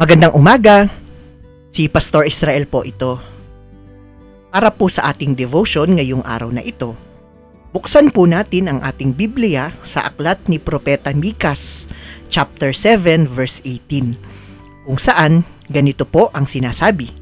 [0.00, 0.88] Magandang umaga.
[1.68, 3.20] Si Pastor Israel po ito.
[4.48, 6.96] Para po sa ating devotion ngayong araw na ito,
[7.76, 11.84] buksan po natin ang ating Biblia sa aklat ni Propeta Mikas,
[12.32, 17.12] chapter 7, verse 18, kung saan ganito po ang sinasabi.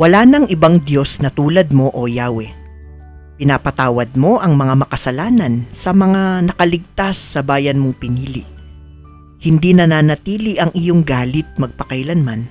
[0.00, 2.48] Wala nang ibang Diyos na tulad mo o Yahweh.
[3.36, 8.53] Pinapatawad mo ang mga makasalanan sa mga nakaligtas sa bayan mong pinili.
[9.44, 12.48] Hindi nananatili ang iyong galit magpakailanman.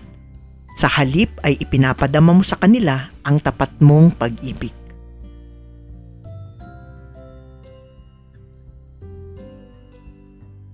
[0.77, 4.69] Sa halip ay ipinapadama mo sa kanila ang tapat mong pag-ibig.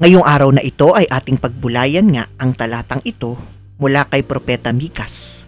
[0.03, 3.39] Ngayong araw na ito ay ating pagbulayan nga ang talatang ito
[3.79, 5.47] mula kay Propeta Mikas.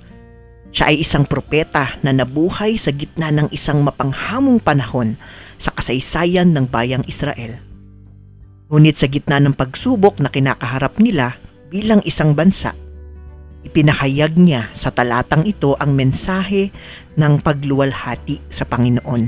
[0.72, 5.20] Siya ay isang propeta na nabuhay sa gitna ng isang mapanghamong panahon
[5.60, 7.71] sa kasaysayan ng bayang Israel.
[8.72, 11.36] Ngunit sa gitna ng pagsubok na kinakaharap nila
[11.68, 12.72] bilang isang bansa,
[13.68, 16.72] ipinahayag niya sa talatang ito ang mensahe
[17.20, 19.28] ng pagluwalhati sa Panginoon.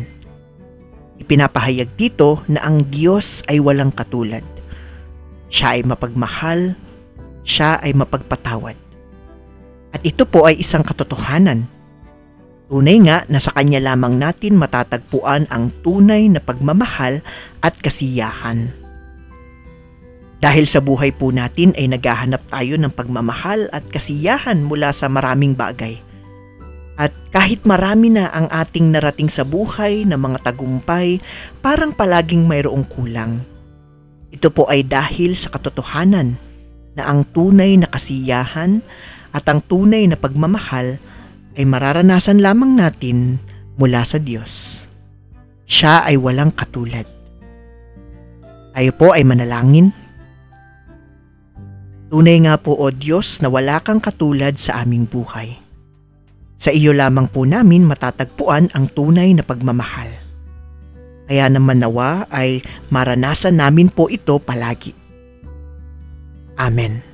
[1.19, 4.47] Ipinapahayag dito na ang Diyos ay walang katulad.
[5.51, 6.79] Siya ay mapagmahal,
[7.43, 8.79] siya ay mapagpatawad.
[9.91, 11.67] At ito po ay isang katotohanan.
[12.71, 17.19] Tunay nga na sa kanya lamang natin matatagpuan ang tunay na pagmamahal
[17.59, 18.82] at kasiyahan.
[20.43, 25.55] Dahil sa buhay po natin ay naghahanap tayo ng pagmamahal at kasiyahan mula sa maraming
[25.55, 26.03] bagay.
[26.99, 31.23] At kahit marami na ang ating narating sa buhay na mga tagumpay,
[31.63, 33.39] parang palaging mayroong kulang.
[34.35, 36.35] Ito po ay dahil sa katotohanan
[36.99, 38.83] na ang tunay na kasiyahan
[39.31, 40.99] at ang tunay na pagmamahal
[41.55, 43.39] ay mararanasan lamang natin
[43.79, 44.83] mula sa Diyos.
[45.63, 47.07] Siya ay walang katulad.
[48.75, 50.02] Tayo po ay manalangin.
[52.13, 55.57] Tunay nga po o Diyos na wala kang katulad sa aming buhay.
[56.61, 60.13] Sa iyo lamang po namin matatagpuan ang tunay na pagmamahal.
[61.25, 62.61] Kaya naman nawa ay
[62.93, 64.93] maranasan namin po ito palagi.
[66.61, 67.12] Amen.